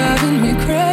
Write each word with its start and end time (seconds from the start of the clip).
driving 0.00 0.40
me 0.40 0.54
crazy 0.64 0.89